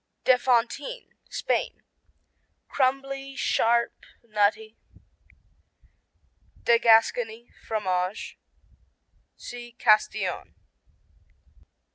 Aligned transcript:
de 0.23 0.35
Fontine 0.35 1.09
Spain 1.29 1.83
Crumbly, 2.67 3.35
sharp, 3.35 3.93
nutty. 4.23 4.75
de 6.63 6.79
Gascony, 6.79 7.51
Fromage 7.67 8.39
see 9.35 9.73
Castillon. 9.73 10.55